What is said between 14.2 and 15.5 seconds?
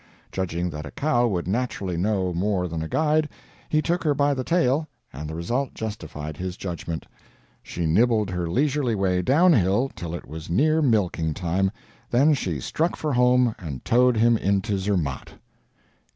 into Zermatt.